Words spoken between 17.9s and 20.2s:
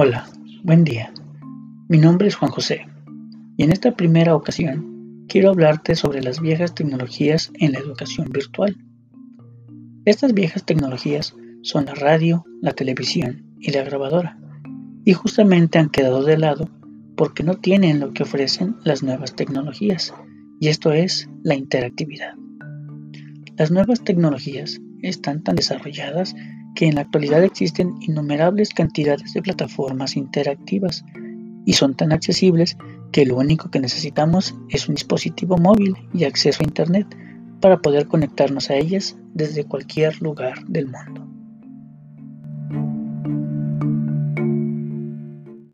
lo que ofrecen las nuevas tecnologías